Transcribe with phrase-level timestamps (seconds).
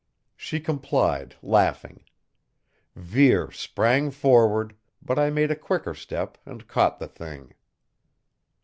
[0.35, 2.05] She complied, laughing.
[2.95, 7.53] Vere sprang forward, but I made a quicker step and caught the thing.